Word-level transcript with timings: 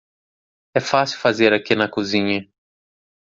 É 0.73 0.79
fácil 0.79 1.19
fazer 1.19 1.53
aqui 1.53 1.75
na 1.75 1.87
cozinha. 1.87 2.49